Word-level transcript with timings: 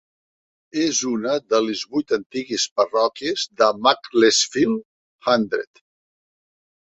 És 0.83 1.01
una 1.09 1.33
de 1.53 1.59
les 1.65 1.83
vuit 1.91 2.13
antigues 2.17 2.65
parròquies 2.81 3.45
de 3.63 3.69
Macclesfield 3.89 4.83
Hundred. 5.29 5.85